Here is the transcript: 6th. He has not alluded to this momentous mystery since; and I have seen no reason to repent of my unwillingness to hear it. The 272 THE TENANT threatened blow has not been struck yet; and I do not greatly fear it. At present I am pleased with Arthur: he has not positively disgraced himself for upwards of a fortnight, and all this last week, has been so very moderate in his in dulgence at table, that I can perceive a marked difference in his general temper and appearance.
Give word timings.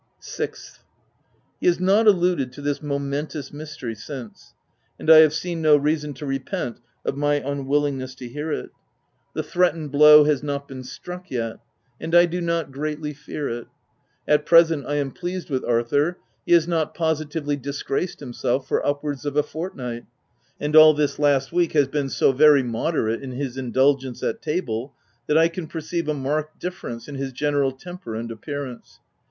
6th. 0.19 0.79
He 1.59 1.67
has 1.67 1.79
not 1.79 2.07
alluded 2.07 2.51
to 2.53 2.61
this 2.63 2.81
momentous 2.81 3.53
mystery 3.53 3.93
since; 3.93 4.55
and 4.97 5.11
I 5.11 5.17
have 5.17 5.31
seen 5.31 5.61
no 5.61 5.77
reason 5.77 6.15
to 6.15 6.25
repent 6.25 6.79
of 7.05 7.15
my 7.15 7.35
unwillingness 7.35 8.15
to 8.15 8.27
hear 8.27 8.51
it. 8.51 8.71
The 9.35 9.43
272 9.43 9.43
THE 9.43 9.43
TENANT 9.43 9.53
threatened 9.53 9.91
blow 9.91 10.23
has 10.23 10.41
not 10.41 10.67
been 10.67 10.83
struck 10.83 11.29
yet; 11.29 11.57
and 11.99 12.15
I 12.15 12.25
do 12.25 12.41
not 12.41 12.71
greatly 12.71 13.13
fear 13.13 13.47
it. 13.49 13.67
At 14.27 14.47
present 14.47 14.87
I 14.87 14.95
am 14.95 15.11
pleased 15.11 15.51
with 15.51 15.63
Arthur: 15.65 16.17
he 16.47 16.53
has 16.53 16.67
not 16.67 16.95
positively 16.95 17.55
disgraced 17.55 18.21
himself 18.21 18.67
for 18.67 18.83
upwards 18.83 19.23
of 19.23 19.37
a 19.37 19.43
fortnight, 19.43 20.05
and 20.59 20.75
all 20.75 20.95
this 20.95 21.19
last 21.19 21.51
week, 21.51 21.73
has 21.73 21.87
been 21.87 22.09
so 22.09 22.31
very 22.31 22.63
moderate 22.63 23.21
in 23.21 23.33
his 23.33 23.55
in 23.55 23.71
dulgence 23.71 24.23
at 24.27 24.41
table, 24.41 24.93
that 25.27 25.37
I 25.37 25.47
can 25.47 25.67
perceive 25.67 26.07
a 26.09 26.15
marked 26.15 26.59
difference 26.59 27.07
in 27.07 27.13
his 27.13 27.31
general 27.31 27.71
temper 27.71 28.15
and 28.15 28.31
appearance. 28.31 28.99